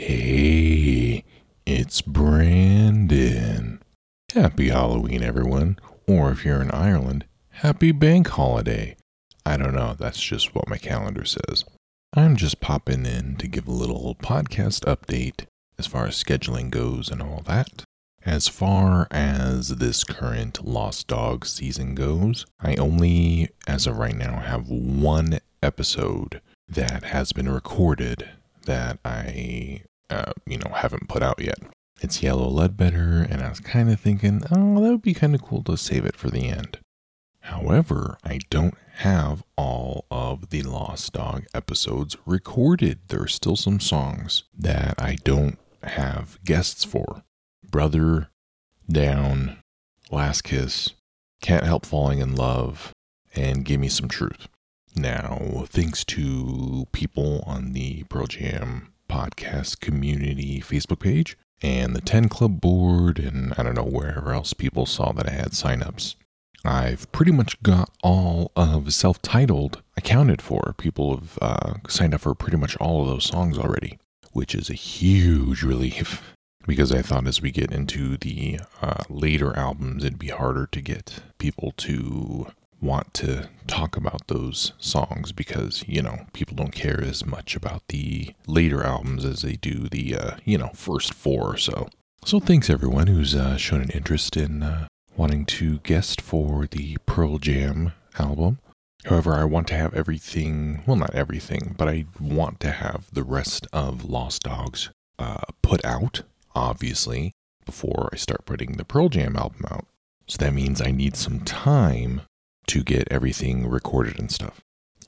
Hey, 0.00 1.24
it's 1.66 2.02
Branden. 2.02 3.80
Happy 4.32 4.68
Halloween, 4.68 5.24
everyone. 5.24 5.76
Or 6.06 6.30
if 6.30 6.44
you're 6.44 6.62
in 6.62 6.70
Ireland, 6.70 7.24
happy 7.48 7.90
bank 7.90 8.28
holiday. 8.28 8.96
I 9.44 9.56
don't 9.56 9.74
know, 9.74 9.96
that's 9.98 10.20
just 10.20 10.54
what 10.54 10.68
my 10.68 10.78
calendar 10.78 11.24
says. 11.24 11.64
I'm 12.14 12.36
just 12.36 12.60
popping 12.60 13.06
in 13.06 13.34
to 13.38 13.48
give 13.48 13.66
a 13.66 13.72
little 13.72 14.14
podcast 14.14 14.84
update 14.84 15.46
as 15.80 15.88
far 15.88 16.06
as 16.06 16.22
scheduling 16.22 16.70
goes 16.70 17.10
and 17.10 17.20
all 17.20 17.42
that. 17.48 17.82
As 18.24 18.46
far 18.46 19.08
as 19.10 19.78
this 19.78 20.04
current 20.04 20.64
Lost 20.64 21.08
Dog 21.08 21.44
season 21.44 21.96
goes, 21.96 22.46
I 22.60 22.76
only, 22.76 23.48
as 23.66 23.88
of 23.88 23.98
right 23.98 24.16
now, 24.16 24.38
have 24.38 24.68
one 24.68 25.40
episode 25.60 26.40
that 26.68 27.02
has 27.02 27.32
been 27.32 27.48
recorded 27.48 28.28
that 28.64 28.98
I, 29.04 29.82
uh, 30.10 30.32
you 30.46 30.58
know, 30.58 30.70
haven't 30.74 31.08
put 31.08 31.22
out 31.22 31.40
yet. 31.40 31.58
It's 32.00 32.22
Yellow 32.22 32.48
Ledbetter, 32.48 33.26
and 33.28 33.42
I 33.42 33.48
was 33.48 33.60
kind 33.60 33.90
of 33.90 33.98
thinking, 33.98 34.42
oh, 34.52 34.80
that 34.80 34.90
would 34.90 35.02
be 35.02 35.14
kind 35.14 35.34
of 35.34 35.42
cool 35.42 35.64
to 35.64 35.76
save 35.76 36.04
it 36.04 36.16
for 36.16 36.30
the 36.30 36.48
end. 36.48 36.78
However, 37.40 38.18
I 38.22 38.40
don't 38.50 38.74
have 38.96 39.42
all 39.56 40.04
of 40.10 40.50
the 40.50 40.62
Lost 40.62 41.12
Dog 41.12 41.46
episodes 41.54 42.16
recorded. 42.26 43.00
There 43.08 43.22
are 43.22 43.28
still 43.28 43.56
some 43.56 43.80
songs 43.80 44.44
that 44.56 44.94
I 44.98 45.16
don't 45.24 45.58
have 45.82 46.38
guests 46.44 46.84
for. 46.84 47.22
Brother, 47.68 48.28
Down, 48.90 49.58
Last 50.10 50.42
Kiss, 50.42 50.90
Can't 51.40 51.64
Help 51.64 51.84
Falling 51.84 52.20
in 52.20 52.36
Love, 52.36 52.92
and 53.34 53.64
Give 53.64 53.80
Me 53.80 53.88
Some 53.88 54.08
Truth. 54.08 54.48
Now, 54.94 55.64
thanks 55.68 56.04
to 56.06 56.86
people 56.92 57.42
on 57.46 57.72
the 57.72 58.04
Pearl 58.04 58.26
Jam 58.26 58.92
podcast 59.08 59.80
community 59.80 60.60
Facebook 60.60 61.00
page 61.00 61.36
and 61.62 61.94
the 61.94 62.00
10 62.00 62.28
Club 62.28 62.60
board, 62.60 63.18
and 63.18 63.52
I 63.58 63.62
don't 63.62 63.74
know 63.74 63.82
wherever 63.82 64.32
else 64.32 64.52
people 64.52 64.86
saw 64.86 65.12
that 65.12 65.28
I 65.28 65.32
had 65.32 65.50
signups. 65.52 66.14
I've 66.64 67.10
pretty 67.12 67.32
much 67.32 67.60
got 67.62 67.90
all 68.02 68.52
of 68.56 68.92
self 68.92 69.22
titled 69.22 69.82
accounted 69.96 70.42
for. 70.42 70.74
People 70.76 71.16
have 71.16 71.38
uh, 71.40 71.74
signed 71.88 72.14
up 72.14 72.20
for 72.22 72.34
pretty 72.34 72.56
much 72.56 72.76
all 72.76 73.02
of 73.02 73.08
those 73.08 73.24
songs 73.24 73.58
already, 73.58 73.98
which 74.32 74.54
is 74.54 74.68
a 74.68 74.74
huge 74.74 75.62
relief 75.62 76.34
because 76.66 76.92
I 76.92 77.02
thought 77.02 77.26
as 77.26 77.40
we 77.40 77.50
get 77.50 77.72
into 77.72 78.16
the 78.16 78.60
uh, 78.82 79.04
later 79.08 79.56
albums, 79.56 80.04
it'd 80.04 80.18
be 80.18 80.28
harder 80.28 80.66
to 80.66 80.80
get 80.80 81.20
people 81.38 81.72
to 81.78 82.48
want 82.80 83.12
to 83.14 83.48
talk 83.66 83.96
about 83.96 84.26
those 84.28 84.72
songs 84.78 85.32
because, 85.32 85.84
you 85.86 86.02
know, 86.02 86.26
people 86.32 86.56
don't 86.56 86.72
care 86.72 87.02
as 87.02 87.26
much 87.26 87.56
about 87.56 87.82
the 87.88 88.34
later 88.46 88.84
albums 88.84 89.24
as 89.24 89.42
they 89.42 89.54
do 89.54 89.88
the, 89.88 90.14
uh, 90.14 90.36
you 90.44 90.58
know, 90.58 90.70
first 90.74 91.12
four 91.12 91.54
or 91.54 91.56
so. 91.56 91.88
So 92.24 92.40
thanks 92.40 92.70
everyone 92.70 93.06
who's 93.06 93.34
uh, 93.34 93.56
shown 93.56 93.80
an 93.80 93.90
interest 93.90 94.36
in 94.36 94.62
uh, 94.62 94.88
wanting 95.16 95.44
to 95.46 95.78
guest 95.78 96.20
for 96.20 96.66
the 96.66 96.96
Pearl 97.06 97.38
Jam 97.38 97.92
album. 98.18 98.58
However, 99.04 99.34
I 99.34 99.44
want 99.44 99.68
to 99.68 99.74
have 99.74 99.94
everything, 99.94 100.82
well, 100.86 100.96
not 100.96 101.14
everything, 101.14 101.74
but 101.78 101.88
I 101.88 102.06
want 102.20 102.60
to 102.60 102.70
have 102.70 103.06
the 103.12 103.22
rest 103.22 103.66
of 103.72 104.04
Lost 104.04 104.42
Dogs 104.42 104.90
uh, 105.18 105.42
put 105.62 105.84
out 105.84 106.22
obviously, 106.58 107.32
before 107.64 108.08
I 108.12 108.16
start 108.16 108.44
putting 108.44 108.72
the 108.72 108.84
Pearl 108.84 109.08
Jam 109.08 109.36
album 109.36 109.64
out. 109.70 109.86
So 110.26 110.36
that 110.38 110.52
means 110.52 110.80
I 110.80 110.90
need 110.90 111.16
some 111.16 111.40
time 111.40 112.22
to 112.68 112.82
get 112.82 113.08
everything 113.10 113.68
recorded 113.68 114.18
and 114.18 114.30
stuff, 114.30 114.60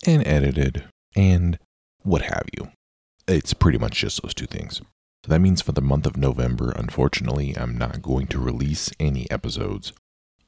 and 0.07 0.27
edited, 0.27 0.85
and 1.15 1.59
what 2.03 2.23
have 2.23 2.47
you. 2.57 2.71
It's 3.29 3.55
pretty 3.55 3.79
much 3.79 4.01
just 4.01 4.23
those 4.23 4.35
two 4.35 4.47
things. 4.47 4.81
So 5.25 5.29
that 5.29 5.41
means 5.41 5.61
for 5.61 5.73
the 5.73 5.83
month 5.83 6.07
of 6.07 6.17
November, 6.17 6.73
unfortunately, 6.73 7.55
I'm 7.57 7.77
not 7.77 8.03
going 8.03 8.27
to 8.29 8.39
release 8.39 8.91
any 8.99 9.31
episodes 9.31 9.93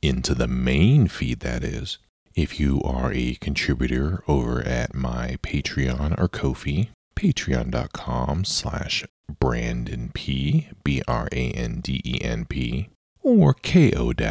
into 0.01 0.35
the 0.35 0.49
main 0.49 1.09
feed, 1.09 1.41
that 1.41 1.63
is. 1.63 1.99
If 2.35 2.59
you 2.59 2.81
are 2.83 3.13
a 3.13 3.35
contributor 3.35 4.25
over 4.27 4.63
at 4.63 4.95
my 4.95 5.37
Patreon 5.43 6.19
or 6.19 6.29
Ko-fi, 6.29 6.89
patreon.com 7.15 8.45
slash 8.45 9.05
Branden 9.31 10.13
P, 10.15 10.69
B 10.83 11.03
R 11.07 11.29
A 11.31 11.51
N 11.51 11.81
D 11.81 12.01
E 12.05 12.21
N 12.23 12.47
P, 12.47 12.89
or 13.23 13.55
ko-fi.com 13.55 14.25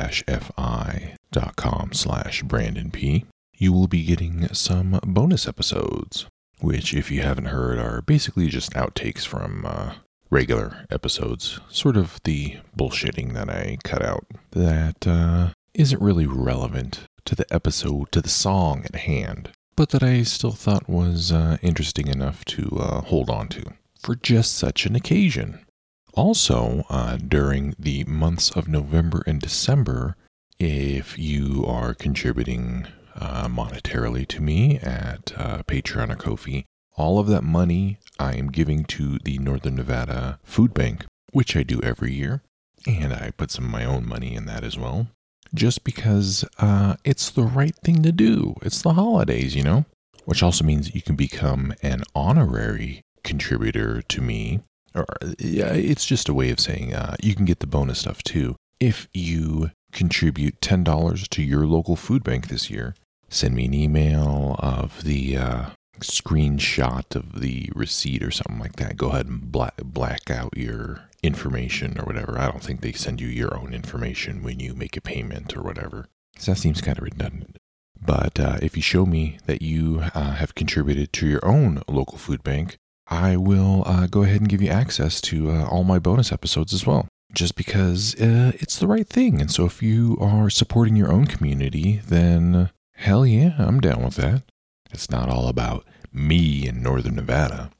slash 1.94 2.44
Branden 2.44 2.92
P, 2.92 3.26
you 3.58 3.72
will 3.74 3.88
be 3.88 4.04
getting 4.04 4.54
some 4.54 5.00
bonus 5.04 5.48
episodes, 5.48 6.26
which, 6.60 6.94
if 6.94 7.10
you 7.12 7.22
haven't 7.22 7.46
heard, 7.46 7.80
are 7.80 8.02
basically 8.02 8.48
just 8.48 8.74
outtakes 8.74 9.26
from 9.26 9.66
uh, 9.66 9.94
regular 10.30 10.86
episodes, 10.90 11.60
sort 11.70 11.98
of 11.98 12.20
the 12.24 12.58
bullshitting 12.78 13.34
that 13.34 13.50
I 13.50 13.78
cut 13.84 14.02
out 14.02 14.26
that 14.52 15.06
uh, 15.06 15.50
not 15.78 16.02
really 16.02 16.26
relevant 16.26 17.02
to 17.26 17.36
the 17.36 17.46
episode, 17.54 18.12
to 18.12 18.22
the 18.22 18.30
song 18.30 18.84
at 18.86 18.96
hand, 18.96 19.52
but 19.76 19.90
that 19.90 20.04
I 20.04 20.24
still 20.24 20.52
thought 20.52 20.90
was 20.90 21.32
uh, 21.32 21.58
interesting 21.62 22.08
enough 22.08 22.44
to 22.46 22.78
uh, 22.80 23.02
hold 23.02 23.30
on 23.30 23.48
to 23.50 23.74
for 24.00 24.16
just 24.16 24.56
such 24.58 24.86
an 24.86 24.96
occasion. 24.96 25.66
Also, 26.14 26.86
uh, 26.90 27.18
during 27.18 27.74
the 27.80 28.04
months 28.04 28.52
of 28.52 28.68
November 28.68 29.24
and 29.26 29.40
December, 29.40 30.16
if 30.60 31.18
you 31.18 31.66
are 31.66 31.94
contributing 31.94 32.86
uh, 33.16 33.48
monetarily 33.48 34.28
to 34.28 34.42
me 34.42 34.78
at 34.80 35.32
uh, 35.38 35.64
Patreon 35.64 36.12
or 36.12 36.16
Ko-fi, 36.16 36.66
all 36.98 37.18
of 37.18 37.28
that 37.28 37.44
money 37.44 37.98
I 38.20 38.34
am 38.34 38.52
giving 38.52 38.84
to 38.86 39.18
the 39.20 39.38
Northern 39.40 39.76
Nevada 39.76 40.40
Food 40.44 40.74
Bank, 40.74 41.06
which 41.32 41.56
I 41.56 41.64
do 41.64 41.82
every 41.82 42.14
year, 42.14 42.42
and 42.86 43.14
I 43.14 43.32
put 43.32 43.52
some 43.52 43.66
of 43.66 43.72
my 43.72 43.86
own 43.86 44.08
money 44.08 44.36
in 44.36 44.46
that 44.46 44.64
as 44.64 44.78
well, 44.78 45.08
just 45.54 45.84
because 45.84 46.46
uh, 46.60 46.96
it's 47.04 47.30
the 47.30 47.44
right 47.44 47.76
thing 47.84 48.04
to 48.04 48.12
do. 48.12 48.56
It's 48.62 48.82
the 48.82 48.94
holidays, 48.94 49.56
you 49.56 49.64
know? 49.64 49.86
Which 50.26 50.44
also 50.44 50.64
means 50.64 50.94
you 50.94 51.02
can 51.02 51.16
become 51.16 51.74
an 51.82 52.04
honorary 52.14 53.02
contributor 53.24 54.02
to 54.04 54.22
me, 54.22 54.62
or 54.94 55.06
yeah, 55.40 55.74
it's 55.74 56.06
just 56.06 56.30
a 56.30 56.34
way 56.34 56.50
of 56.50 56.60
saying 56.60 56.94
uh, 56.94 57.16
you 57.22 57.36
can 57.36 57.46
get 57.46 57.60
the 57.60 57.68
bonus 57.68 58.00
stuff 58.00 58.24
too. 58.24 58.56
If 58.80 59.08
you 59.14 59.72
contribute 59.92 60.62
$10 60.62 61.28
to 61.30 61.44
your 61.44 61.66
local 61.66 61.96
food 61.96 62.24
bank 62.24 62.48
this 62.48 62.70
year, 62.70 62.96
send 63.30 63.56
me 63.56 63.66
an 63.66 63.74
email 63.74 64.56
of 64.60 65.04
the 65.04 65.38
uh, 65.38 65.70
screenshot 66.00 67.16
of 67.16 67.42
the 67.42 67.70
receipt 67.76 68.24
or 68.24 68.32
something 68.32 68.60
like 68.60 68.78
that. 68.78 68.98
Go 68.98 69.10
ahead 69.10 69.28
and 69.28 69.52
black, 69.52 69.76
black 69.84 70.30
out 70.32 70.58
your 70.58 71.02
information 71.24 72.00
or 72.00 72.06
whatever. 72.06 72.38
I 72.40 72.48
don't 72.48 72.64
think 72.64 72.82
they 72.82 72.92
send 72.92 73.22
you 73.22 73.28
your 73.28 73.56
own 73.56 73.74
information 73.74 74.44
when 74.44 74.60
you 74.60 74.74
make 74.74 74.98
a 74.98 75.02
payment 75.02 75.56
or 75.56 75.62
whatever. 75.62 76.08
Because 76.34 76.48
that 76.48 76.58
seems 76.58 76.82
kind 76.82 76.98
of 76.98 77.04
redundant. 77.04 77.58
But 78.04 78.40
uh, 78.40 78.58
if 78.62 78.76
you 78.76 78.82
show 78.82 79.06
me 79.06 79.38
that 79.46 79.62
you 79.62 80.02
uh, 80.16 80.34
have 80.34 80.56
contributed 80.56 81.14
to 81.14 81.28
your 81.28 81.46
own 81.46 81.84
local 81.88 82.18
food 82.18 82.44
bank, 82.44 82.78
I 83.12 83.36
will 83.36 83.84
uh, 83.86 84.08
go 84.08 84.24
ahead 84.24 84.40
and 84.40 84.50
give 84.50 84.62
you 84.62 84.70
access 84.70 85.20
to 85.22 85.52
uh, 85.52 85.66
all 85.66 85.84
my 85.84 86.00
bonus 86.00 86.32
episodes 86.32 86.74
as 86.74 86.88
well, 86.88 87.10
just 87.34 87.56
because 87.56 88.16
uh, 88.16 88.54
it's 88.56 88.80
the 88.80 88.88
right 88.88 89.08
thing. 89.08 89.42
And 89.42 89.52
so 89.52 89.66
if 89.66 89.84
you 89.84 90.18
are 90.22 90.50
supporting 90.50 90.96
your 90.96 91.12
own 91.12 91.26
community, 91.28 92.02
then 92.08 92.70
hell 92.94 93.26
yeah, 93.26 93.56
I'm 93.60 93.82
down 93.82 94.02
with 94.02 94.16
that. 94.16 94.44
It's 94.92 95.12
not 95.12 95.28
all 95.28 95.50
about 95.50 95.86
me 96.14 96.66
in 96.66 96.82
Northern 96.82 97.16
Nevada. 97.16 97.72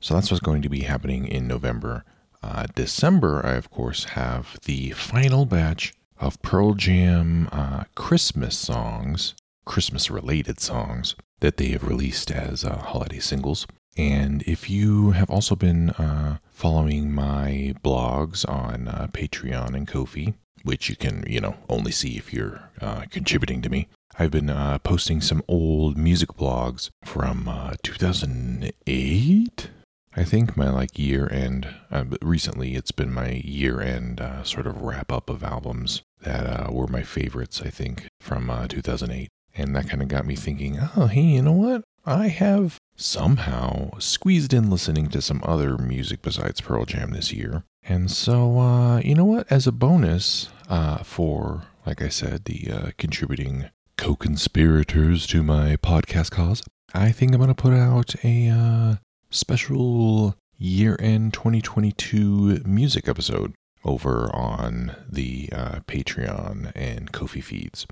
So 0.00 0.14
that's 0.14 0.28
what's 0.30 0.40
going 0.40 0.62
to 0.62 0.68
be 0.68 0.80
happening 0.80 1.28
in 1.28 1.46
November. 1.46 2.04
Uh, 2.42 2.66
December, 2.74 3.46
I 3.46 3.52
of 3.52 3.70
course 3.70 4.04
have 4.04 4.58
the 4.64 4.90
final 4.90 5.46
batch 5.46 5.92
of 6.18 6.42
Pearl 6.42 6.74
Jam 6.74 7.48
uh, 7.52 7.84
Christmas 7.94 8.58
songs, 8.58 9.34
Christmas 9.64 10.10
related 10.10 10.58
songs 10.58 11.14
that 11.38 11.58
they 11.58 11.68
have 11.68 11.84
released 11.84 12.32
as 12.32 12.64
uh, 12.64 12.76
holiday 12.76 13.20
singles. 13.20 13.66
And 13.96 14.42
if 14.42 14.70
you 14.70 15.10
have 15.12 15.30
also 15.30 15.56
been 15.56 15.90
uh, 15.90 16.38
following 16.50 17.12
my 17.12 17.74
blogs 17.82 18.48
on 18.48 18.88
uh, 18.88 19.08
Patreon 19.12 19.74
and 19.74 19.86
Ko-fi, 19.86 20.34
which 20.62 20.88
you 20.88 20.96
can, 20.96 21.24
you 21.26 21.40
know, 21.40 21.56
only 21.68 21.90
see 21.90 22.16
if 22.16 22.32
you're 22.32 22.70
uh, 22.80 23.04
contributing 23.10 23.62
to 23.62 23.68
me, 23.68 23.88
I've 24.18 24.30
been 24.30 24.50
uh, 24.50 24.78
posting 24.78 25.20
some 25.20 25.42
old 25.48 25.96
music 25.96 26.30
blogs 26.30 26.90
from 27.04 27.48
uh, 27.48 27.74
2008. 27.82 29.70
I 30.16 30.24
think 30.24 30.56
my 30.56 30.68
like 30.68 30.98
year 30.98 31.32
end. 31.32 31.68
Uh, 31.90 32.04
recently, 32.20 32.74
it's 32.74 32.90
been 32.90 33.12
my 33.12 33.30
year 33.44 33.80
end 33.80 34.20
sort 34.42 34.66
of 34.66 34.82
wrap 34.82 35.12
up 35.12 35.30
of 35.30 35.44
albums 35.44 36.02
that 36.22 36.72
were 36.72 36.88
my 36.88 37.02
favorites. 37.02 37.62
I 37.64 37.70
think 37.70 38.08
from 38.20 38.50
2008, 38.68 39.28
and 39.56 39.74
that 39.74 39.88
kind 39.88 40.02
of 40.02 40.08
got 40.08 40.26
me 40.26 40.36
thinking. 40.36 40.78
Oh, 40.96 41.06
hey, 41.06 41.22
you 41.22 41.42
know 41.42 41.52
what? 41.52 41.82
I 42.06 42.28
have 42.28 42.78
somehow 42.96 43.98
squeezed 43.98 44.54
in 44.54 44.70
listening 44.70 45.08
to 45.08 45.20
some 45.20 45.42
other 45.44 45.76
music 45.76 46.22
besides 46.22 46.60
Pearl 46.60 46.84
Jam 46.84 47.10
this 47.10 47.32
year. 47.32 47.64
And 47.82 48.10
so, 48.10 48.58
uh, 48.58 48.98
you 48.98 49.14
know 49.14 49.24
what? 49.24 49.50
As 49.50 49.66
a 49.66 49.72
bonus 49.72 50.48
uh, 50.68 50.98
for, 50.98 51.64
like 51.86 52.02
I 52.02 52.08
said, 52.08 52.44
the 52.44 52.70
uh, 52.70 52.90
contributing 52.98 53.70
co 53.96 54.16
conspirators 54.16 55.26
to 55.28 55.42
my 55.42 55.76
podcast 55.76 56.30
cause, 56.30 56.62
I 56.94 57.12
think 57.12 57.32
I'm 57.32 57.38
going 57.38 57.48
to 57.48 57.54
put 57.54 57.72
out 57.72 58.14
a 58.24 58.48
uh, 58.48 58.96
special 59.30 60.36
year 60.58 60.96
end 61.00 61.32
2022 61.32 62.62
music 62.64 63.08
episode 63.08 63.54
over 63.84 64.34
on 64.34 64.94
the 65.08 65.48
uh, 65.52 65.80
Patreon 65.86 66.72
and 66.74 67.12
Ko-fi 67.12 67.40
feeds. 67.40 67.86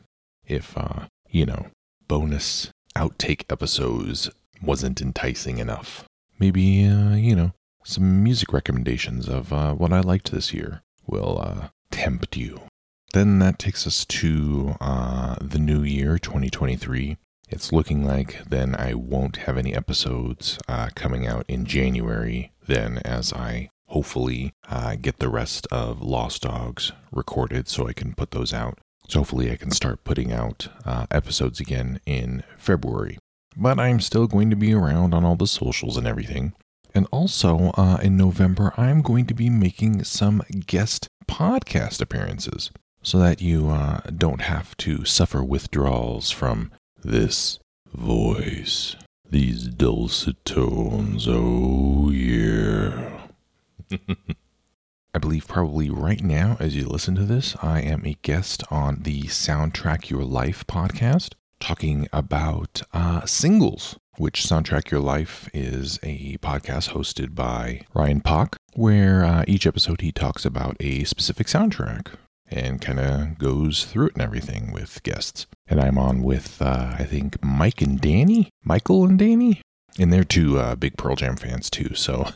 If, 0.46 0.76
uh, 0.76 1.06
you 1.30 1.46
know, 1.46 1.66
bonus 2.06 2.70
outtake 2.96 3.44
episodes 3.50 4.30
wasn't 4.62 5.00
enticing 5.00 5.58
enough, 5.58 6.04
maybe, 6.38 6.84
uh, 6.84 7.14
you 7.14 7.34
know, 7.34 7.52
some 7.84 8.22
music 8.22 8.52
recommendations 8.52 9.28
of 9.28 9.52
uh, 9.52 9.72
what 9.74 9.92
I 9.92 10.00
liked 10.00 10.30
this 10.30 10.52
year 10.52 10.82
will 11.06 11.40
uh, 11.40 11.68
tempt 11.90 12.36
you. 12.36 12.60
Then 13.14 13.38
that 13.38 13.58
takes 13.58 13.86
us 13.86 14.04
to 14.04 14.76
uh, 14.80 15.36
the 15.40 15.58
new 15.58 15.82
year, 15.82 16.18
2023. 16.18 17.16
It's 17.48 17.72
looking 17.72 18.04
like 18.04 18.44
then 18.44 18.74
I 18.74 18.92
won't 18.92 19.38
have 19.38 19.56
any 19.56 19.74
episodes 19.74 20.58
uh, 20.68 20.90
coming 20.94 21.26
out 21.26 21.46
in 21.48 21.64
January, 21.64 22.52
then, 22.66 22.98
as 23.06 23.32
I 23.32 23.70
hopefully 23.86 24.52
uh, 24.68 24.96
get 25.00 25.18
the 25.18 25.30
rest 25.30 25.66
of 25.70 26.02
Lost 26.02 26.42
Dogs 26.42 26.92
recorded 27.10 27.68
so 27.68 27.88
I 27.88 27.94
can 27.94 28.12
put 28.12 28.32
those 28.32 28.52
out. 28.52 28.78
So 29.08 29.20
hopefully 29.20 29.50
I 29.50 29.56
can 29.56 29.70
start 29.70 30.04
putting 30.04 30.32
out 30.32 30.68
uh, 30.84 31.06
episodes 31.10 31.60
again 31.60 31.98
in 32.04 32.44
February. 32.58 33.18
But 33.56 33.80
I'm 33.80 34.00
still 34.00 34.26
going 34.26 34.50
to 34.50 34.56
be 34.56 34.74
around 34.74 35.14
on 35.14 35.24
all 35.24 35.34
the 35.34 35.46
socials 35.46 35.96
and 35.96 36.06
everything. 36.06 36.52
And 36.94 37.06
also 37.10 37.72
uh, 37.76 37.98
in 38.02 38.16
November, 38.16 38.74
I'm 38.76 39.00
going 39.02 39.26
to 39.26 39.34
be 39.34 39.48
making 39.48 40.04
some 40.04 40.42
guest 40.66 41.08
podcast 41.26 42.00
appearances 42.02 42.70
so 43.02 43.18
that 43.18 43.40
you 43.40 43.70
uh, 43.70 44.00
don't 44.14 44.42
have 44.42 44.76
to 44.78 45.04
suffer 45.04 45.42
withdrawals 45.42 46.30
from 46.30 46.70
this 47.02 47.58
voice, 47.92 48.94
these 49.28 49.64
dulcet 49.68 50.44
tones. 50.44 51.26
Oh, 51.28 52.10
yeah. 52.10 53.28
I 55.14 55.18
believe 55.18 55.48
probably 55.48 55.88
right 55.88 56.22
now, 56.22 56.56
as 56.60 56.76
you 56.76 56.86
listen 56.86 57.14
to 57.14 57.24
this, 57.24 57.56
I 57.62 57.80
am 57.80 58.04
a 58.04 58.18
guest 58.20 58.62
on 58.70 59.02
the 59.02 59.22
Soundtrack 59.22 60.10
Your 60.10 60.22
Life 60.22 60.66
podcast, 60.66 61.32
talking 61.60 62.08
about 62.12 62.82
uh, 62.92 63.24
singles, 63.24 63.96
which 64.18 64.44
Soundtrack 64.44 64.90
Your 64.90 65.00
Life 65.00 65.48
is 65.54 65.98
a 66.02 66.36
podcast 66.38 66.90
hosted 66.90 67.34
by 67.34 67.86
Ryan 67.94 68.20
Pock, 68.20 68.56
where 68.74 69.24
uh, 69.24 69.44
each 69.48 69.66
episode 69.66 70.02
he 70.02 70.12
talks 70.12 70.44
about 70.44 70.76
a 70.78 71.04
specific 71.04 71.46
soundtrack 71.46 72.08
and 72.50 72.80
kind 72.80 73.00
of 73.00 73.38
goes 73.38 73.86
through 73.86 74.08
it 74.08 74.12
and 74.12 74.22
everything 74.22 74.72
with 74.72 75.02
guests. 75.02 75.46
And 75.66 75.80
I'm 75.80 75.96
on 75.96 76.22
with, 76.22 76.60
uh, 76.60 76.96
I 76.98 77.04
think, 77.04 77.42
Mike 77.42 77.80
and 77.80 77.98
Danny, 77.98 78.50
Michael 78.62 79.04
and 79.06 79.18
Danny. 79.18 79.62
And 79.98 80.12
they're 80.12 80.22
two 80.22 80.58
uh, 80.58 80.76
big 80.76 80.96
Pearl 80.96 81.16
Jam 81.16 81.36
fans 81.36 81.68
too. 81.68 81.94
So 81.94 82.28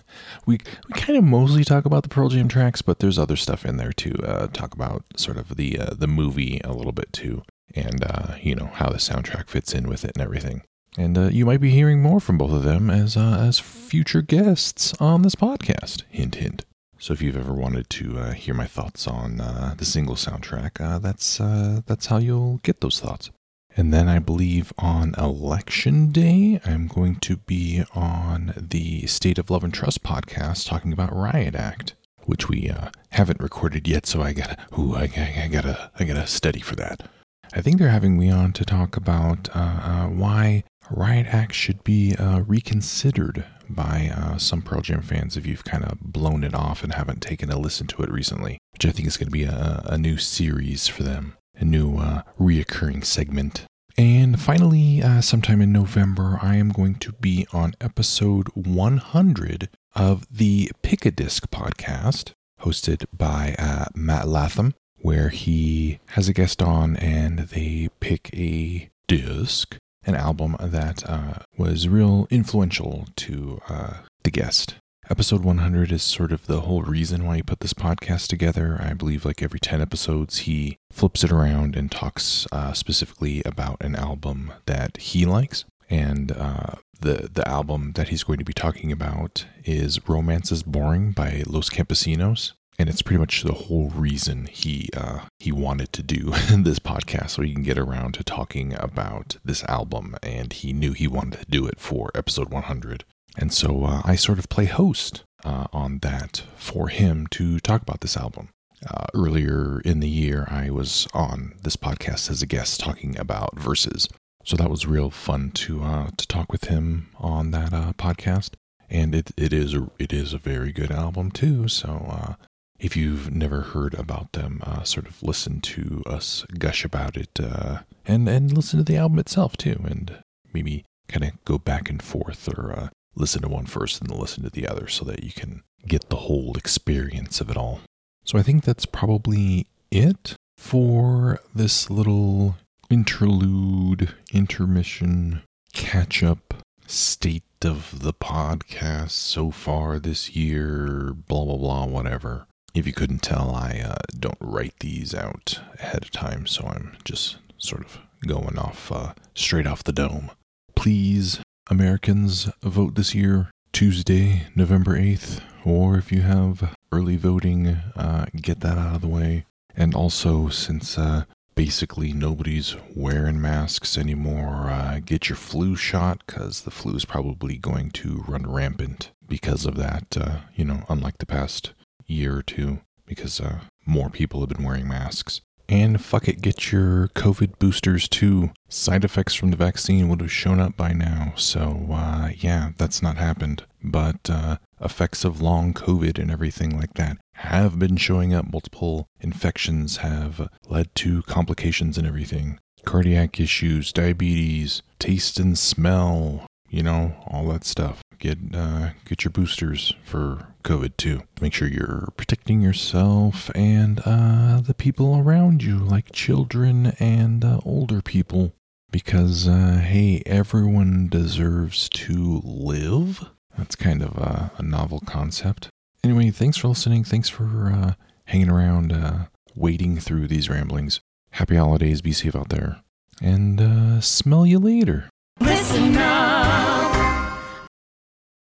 we, 0.47 0.59
we 0.88 1.00
kind 1.00 1.17
of 1.17 1.25
mostly 1.25 1.62
talk 1.62 1.85
about 1.85 2.03
the 2.03 2.09
Pearl 2.09 2.29
Jam 2.29 2.49
tracks, 2.49 2.82
but 2.82 2.99
there's 2.99 3.19
other 3.19 3.37
stuff 3.37 3.64
in 3.64 3.76
there 3.76 3.93
too. 3.93 4.17
Uh, 4.25 4.49
talk 4.49 4.75
about 4.75 5.05
sort 5.17 5.37
of 5.37 5.56
the 5.56 5.79
uh, 5.79 5.94
the 5.94 6.09
movie 6.09 6.61
a 6.64 6.73
little 6.73 6.93
bit 6.93 7.12
too, 7.12 7.43
and 7.75 8.05
uh, 8.05 8.35
you 8.41 8.56
know 8.56 8.67
how 8.75 8.91
the 8.91 8.99
soundtrack 8.99 9.49
fits 9.49 9.75
in 9.75 9.88
with 9.88 10.05
it 10.05 10.12
and 10.17 10.23
everything. 10.25 10.62
And 10.99 11.17
uh, 11.17 11.29
you 11.29 11.47
might 11.47 11.61
be 11.61 11.70
hearing 11.70 12.03
more 12.03 12.19
from 12.20 12.37
both 12.37 12.53
of 12.53 12.64
them 12.64 12.91
as 12.91 13.17
uh, 13.17 13.38
as 13.41 13.61
future 13.61 14.23
guests 14.23 14.93
on 15.00 15.23
this 15.23 15.37
podcast. 15.37 16.03
Hint, 16.11 16.35
hint. 16.35 16.64
So 16.99 17.12
if 17.12 17.23
you've 17.23 17.37
ever 17.37 17.55
wanted 17.55 17.88
to 17.91 18.32
hear 18.32 18.55
my 18.55 18.67
thoughts 18.67 19.06
on 19.06 19.37
the 19.37 19.85
single 19.85 20.14
soundtrack, 20.17 21.00
that's 21.00 21.38
that's 21.87 22.06
how 22.06 22.19
you'll 22.19 22.59
get 22.59 22.81
those 22.81 23.00
thoughts. 23.00 23.31
And 23.76 23.92
then 23.92 24.08
I 24.08 24.19
believe 24.19 24.72
on 24.78 25.14
election 25.16 26.10
day, 26.10 26.60
I'm 26.64 26.88
going 26.88 27.16
to 27.16 27.36
be 27.36 27.84
on 27.94 28.52
the 28.56 29.06
State 29.06 29.38
of 29.38 29.50
Love 29.50 29.64
and 29.64 29.72
Trust 29.72 30.02
podcast 30.02 30.69
talking 30.69 30.92
about 30.92 31.14
Riot 31.14 31.54
Act, 31.54 31.94
which 32.24 32.48
we 32.48 32.69
uh, 32.69 32.90
haven't 33.10 33.40
recorded 33.40 33.88
yet. 33.88 34.06
So 34.06 34.22
I 34.22 34.32
gotta, 34.32 34.56
ooh, 34.78 34.94
I, 34.94 35.10
I, 35.16 35.42
I, 35.44 35.48
gotta, 35.48 35.90
I 35.98 36.04
gotta 36.04 36.26
study 36.26 36.60
for 36.60 36.76
that. 36.76 37.08
I 37.54 37.60
think 37.60 37.78
they're 37.78 37.88
having 37.88 38.19
me 38.19 38.30
on 38.30 38.52
to 38.54 38.64
talk 38.64 38.96
about 38.96 39.48
uh, 39.54 40.06
why 40.06 40.64
Riot 40.90 41.26
Act 41.26 41.54
should 41.54 41.84
be 41.84 42.14
reconsidered 42.18 43.44
by 43.75 44.12
uh, 44.14 44.38
some 44.38 44.62
Pearl 44.62 44.80
Jam 44.80 45.02
fans 45.02 45.36
if 45.36 45.46
you've 45.46 45.64
kind 45.64 45.84
of 45.84 46.00
blown 46.00 46.44
it 46.44 46.54
off 46.54 46.82
and 46.82 46.92
haven't 46.94 47.22
taken 47.22 47.50
a 47.50 47.58
listen 47.58 47.86
to 47.88 48.02
it 48.02 48.10
recently, 48.10 48.58
which 48.72 48.86
I 48.86 48.90
think 48.90 49.08
is 49.08 49.16
going 49.16 49.28
to 49.28 49.32
be 49.32 49.44
a, 49.44 49.82
a, 49.86 49.98
new 49.98 50.18
series 50.18 50.88
for 50.88 51.02
them, 51.02 51.36
a 51.56 51.64
new 51.64 51.96
uh, 51.96 52.22
reoccurring 52.38 53.04
segment. 53.04 53.64
And 53.99 54.40
finally, 54.40 55.02
uh, 55.02 55.20
sometime 55.20 55.60
in 55.60 55.72
November, 55.72 56.38
I 56.40 56.56
am 56.56 56.70
going 56.70 56.94
to 56.96 57.12
be 57.12 57.46
on 57.52 57.75
episode 57.81 58.49
100 58.54 59.69
of 59.94 60.26
the 60.31 60.70
Pick 60.82 61.04
a 61.04 61.10
Disc 61.10 61.50
podcast, 61.50 62.32
hosted 62.60 63.04
by 63.16 63.54
uh, 63.58 63.87
Matt 63.94 64.28
Latham, 64.28 64.75
where 65.02 65.28
he 65.28 66.00
has 66.10 66.28
a 66.28 66.32
guest 66.32 66.62
on 66.62 66.96
and 66.96 67.40
they 67.40 67.88
pick 68.00 68.31
a 68.34 68.88
disc 69.06 69.76
an 70.04 70.14
album 70.14 70.56
that 70.60 71.08
uh, 71.08 71.34
was 71.56 71.88
real 71.88 72.26
influential 72.31 73.06
to 73.16 73.60
uh, 73.69 73.94
the 74.25 74.31
guest. 74.31 74.75
Episode 75.12 75.44
100 75.44 75.93
is 75.93 76.03
sort 76.03 76.32
of 76.32 76.47
the 76.47 76.62
whole 76.62 76.81
reason 76.81 77.26
why 77.26 77.37
he 77.37 77.43
put 77.43 77.61
this 77.61 77.75
podcast 77.75 78.29
together. 78.29 78.81
I 78.82 78.94
believe, 78.94 79.26
like 79.26 79.43
every 79.43 79.61
10 79.61 79.82
episodes, 79.82 80.38
he 80.38 80.79
flips 80.91 81.23
it 81.23 81.31
around 81.31 81.76
and 81.76 81.93
talks 81.93 82.47
uh, 82.50 82.73
specifically 82.73 83.43
about 83.44 83.76
an 83.82 83.94
album 83.94 84.55
that 84.64 84.97
he 84.97 85.26
likes. 85.26 85.67
And 85.91 86.32
uh, 86.32 86.76
the, 86.99 87.29
the 87.31 87.47
album 87.47 87.93
that 87.93 88.09
he's 88.09 88.23
going 88.23 88.38
to 88.38 88.44
be 88.47 88.55
talking 88.55 88.91
about 88.91 89.44
is 89.67 90.09
Romance 90.09 90.50
is 90.50 90.62
Boring 90.62 91.12
by 91.12 91.43
Los 91.47 91.69
Campesinos 91.69 92.53
and 92.79 92.88
it's 92.88 93.03
pretty 93.03 93.20
much 93.20 93.43
the 93.43 93.53
whole 93.53 93.91
reason 93.91 94.47
he 94.47 94.88
uh, 94.97 95.20
he 95.38 95.53
wanted 95.53 95.93
to 95.93 96.03
do 96.03 96.17
this 96.56 96.79
podcast 96.79 97.31
so 97.31 97.43
he 97.43 97.53
can 97.53 97.62
get 97.62 97.79
around 97.79 98.14
to 98.14 98.25
talking 98.25 98.75
about 98.79 99.37
this 99.44 99.62
album 99.64 100.17
and 100.23 100.55
he 100.55 100.73
knew 100.73 100.93
he 100.93 101.06
wanted 101.06 101.38
to 101.38 101.50
do 101.50 101.67
it 101.67 101.79
for 101.79 102.11
episode 102.14 102.50
100 102.50 103.05
and 103.37 103.52
so 103.52 103.84
uh, 103.84 104.02
i 104.05 104.14
sort 104.14 104.38
of 104.38 104.49
play 104.49 104.67
host 104.67 105.23
uh, 105.44 105.67
on 105.73 105.99
that 105.99 106.43
for 106.56 106.88
him 106.88 107.26
to 107.26 107.58
talk 107.58 107.82
about 107.82 108.00
this 108.00 108.17
album. 108.17 108.49
Uh, 108.88 109.06
earlier 109.14 109.81
in 109.84 110.00
the 110.00 110.08
year 110.08 110.46
i 110.50 110.69
was 110.69 111.06
on 111.14 111.55
this 111.62 111.76
podcast 111.76 112.31
as 112.31 112.43
a 112.43 112.46
guest 112.46 112.81
talking 112.81 113.19
about 113.19 113.58
verses. 113.58 114.08
So 114.44 114.56
that 114.56 114.70
was 114.70 114.87
real 114.87 115.11
fun 115.11 115.52
to 115.52 115.82
uh, 115.84 116.11
to 116.17 116.26
talk 116.26 116.50
with 116.50 116.64
him 116.64 117.11
on 117.17 117.52
that 117.52 117.73
uh, 117.73 117.93
podcast. 117.93 118.55
And 118.90 119.14
it, 119.14 119.31
it 119.37 119.52
is 119.52 119.73
a, 119.73 119.88
it 120.00 120.12
is 120.12 120.35
a 120.35 120.38
very 120.38 120.73
good 120.73 120.90
album 120.90 121.31
too. 121.31 121.69
So 121.69 122.37
if 122.82 122.96
you've 122.96 123.32
never 123.32 123.61
heard 123.61 123.95
about 123.95 124.33
them, 124.33 124.61
uh, 124.64 124.83
sort 124.83 125.06
of 125.06 125.23
listen 125.23 125.61
to 125.61 126.02
us 126.04 126.45
gush 126.59 126.85
about 126.85 127.16
it, 127.16 127.38
uh, 127.40 127.78
and 128.04 128.28
and 128.28 128.52
listen 128.52 128.78
to 128.78 128.85
the 128.85 128.99
album 128.99 129.21
itself 129.21 129.56
too, 129.56 129.80
and 129.85 130.18
maybe 130.52 130.85
kind 131.09 131.25
of 131.25 131.45
go 131.45 131.59
back 131.59 131.88
and 131.88 132.02
forth, 132.02 132.49
or 132.49 132.73
uh, 132.73 132.88
listen 133.14 133.42
to 133.42 133.49
one 133.49 133.66
first 133.66 134.00
and 134.00 134.11
then 134.11 134.19
listen 134.19 134.42
to 134.42 134.50
the 134.50 134.66
other, 134.66 134.88
so 134.88 135.04
that 135.04 135.23
you 135.23 135.33
can 135.33 135.62
get 135.87 136.09
the 136.09 136.16
whole 136.16 136.57
experience 136.57 137.40
of 137.40 137.50
it 137.50 137.57
all. 137.57 137.81
So 138.25 138.38
I 138.38 138.42
think 138.42 138.64
that's 138.64 138.87
probably 138.87 139.66
it 139.90 140.37
for 140.57 141.40
this 141.54 141.90
little 141.90 142.57
interlude, 142.88 144.14
intermission, 144.33 145.42
catch 145.73 146.23
up 146.23 146.54
state 146.87 147.45
of 147.64 148.02
the 148.02 148.12
podcast 148.12 149.11
so 149.11 149.50
far 149.50 149.99
this 149.99 150.37
year, 150.37 151.14
blah, 151.14 151.45
blah, 151.45 151.57
blah, 151.57 151.87
whatever. 151.87 152.47
If 152.75 152.87
you 152.87 152.92
couldn't 152.92 153.23
tell, 153.23 153.54
I 153.54 153.83
uh, 153.85 153.97
don't 154.19 154.38
write 154.40 154.75
these 154.81 155.14
out 155.14 155.61
ahead 155.78 156.02
of 156.02 156.11
time, 156.11 156.47
so 156.47 156.66
I'm 156.66 156.97
just 157.04 157.37
sort 157.59 157.83
of 157.85 157.99
going 158.26 158.59
off 158.59 158.90
uh, 158.90 159.12
straight 159.35 159.66
off 159.66 159.85
the 159.85 159.92
dome. 159.92 160.31
Please, 160.75 161.40
Americans, 161.69 162.50
vote 162.62 162.95
this 162.95 163.14
year, 163.14 163.50
Tuesday, 163.73 164.47
November 164.54 164.99
8th, 164.99 165.40
or 165.64 165.97
if 165.97 166.12
you 166.12 166.23
have 166.23 166.75
early 166.90 167.16
voting, 167.16 167.69
uh, 167.97 168.26
get 168.35 168.61
that 168.61 168.78
out 168.78 168.97
of 168.97 169.00
the 169.00 169.09
way. 169.09 169.47
And 169.75 169.95
also, 169.95 170.49
since 170.49 170.99
uh, 170.99 171.25
basically 171.54 172.12
nobody's 172.12 172.76
wearing 172.95 173.40
masks 173.40 173.97
anymore, 173.97 174.71
uh, 174.71 175.00
get 175.04 175.28
your 175.28 175.37
flu 175.37 175.76
shot 175.76 176.23
because 176.26 176.62
the 176.62 176.71
flu 176.71 176.95
is 176.95 177.04
probably 177.04 177.57
going 177.57 177.90
to 177.92 178.25
run 178.28 178.50
rampant 178.50 179.11
because 179.26 179.64
of 179.64 179.76
that. 179.76 180.16
Uh, 180.16 180.38
you 180.54 180.64
know, 180.64 180.85
unlike 180.88 181.19
the 181.19 181.26
past 181.26 181.73
year 182.07 182.37
or 182.37 182.42
two 182.42 182.81
because 183.07 183.40
uh, 183.40 183.61
more 183.85 184.11
people 184.11 184.40
have 184.40 184.49
been 184.49 184.64
wearing 184.64 184.88
masks. 184.88 185.40
And 185.69 186.04
fuck 186.04 186.28
it, 186.28 186.42
get 186.42 186.71
your 186.71 187.09
COVID 187.09 187.59
boosters 187.59 188.09
too. 188.09 188.50
Side 188.69 189.04
effects 189.04 189.35
from 189.35 189.50
the 189.50 189.57
vaccine 189.57 190.09
would 190.09 190.21
have 190.21 190.33
shown 190.33 190.61
up 190.61 190.76
by 190.76 190.92
now. 190.92 191.33
So, 191.37 191.87
uh, 191.90 192.31
yeah, 192.37 192.73
that's 192.76 193.02
not 193.02 193.16
happened. 193.16 193.64
But 193.83 194.28
uh, 194.28 194.59
effects 194.81 195.25
of 195.25 195.40
long 195.40 195.73
COVID 195.73 196.19
and 196.19 196.31
everything 196.31 196.76
like 196.76 196.95
that 196.95 197.16
have 197.37 197.78
been 197.78 197.97
showing 197.97 198.35
up. 198.35 198.52
Multiple 198.52 199.07
infections 199.21 199.99
have 199.99 200.49
led 200.69 200.95
to 200.97 201.23
complications 201.23 201.97
and 201.97 202.07
everything. 202.07 202.59
Cardiac 202.85 203.40
issues, 203.40 203.92
diabetes, 203.92 204.83
taste 204.99 205.38
and 205.38 205.59
smell, 205.59 206.47
you 206.69 206.83
know, 206.83 207.14
all 207.26 207.49
that 207.49 207.64
stuff 207.64 208.01
get 208.23 208.38
uh, 208.55 208.91
get 209.05 209.25
your 209.25 209.33
boosters 209.33 209.93
for 210.05 210.47
COVID 210.62 210.97
too. 210.97 211.23
Make 211.41 211.52
sure 211.52 211.69
you're 211.69 212.09
protecting 212.17 212.62
yourself 212.62 213.50
and 213.55 214.00
uh, 214.07 214.61
the 214.64 214.75
people 214.75 215.19
around 215.19 215.62
you, 215.62 215.79
like 215.79 216.12
children 216.12 216.95
and 217.00 217.45
uh, 217.45 217.59
older 217.67 218.00
people, 218.00 218.55
because 218.91 219.49
uh, 219.49 219.81
hey, 219.85 220.23
everyone 220.25 221.09
deserves 221.09 221.88
to 221.91 222.41
live. 222.45 223.29
That's 223.59 223.75
kind 223.75 224.02
of 224.02 224.17
a, 224.17 224.52
a 224.57 224.62
novel 224.62 225.00
concept. 225.05 225.69
Anyway, 226.05 226.31
thanks 226.31 226.57
for 226.57 226.69
listening. 226.69 227.05
Thanks 227.05 227.29
for 227.29 227.73
uh, 227.75 227.95
hanging 228.26 228.50
around, 228.50 228.93
uh, 228.93 229.26
waiting 229.55 229.99
through 229.99 230.29
these 230.29 230.49
ramblings. 230.49 231.00
Happy 231.33 231.57
holidays. 231.57 232.00
Be 232.00 232.12
safe 232.12 232.37
out 232.37 232.50
there, 232.50 232.83
and 233.21 234.02
smell 234.02 234.47
you 234.47 234.61
later. 234.61 235.11
Listen 235.41 235.97
up. 235.97 236.41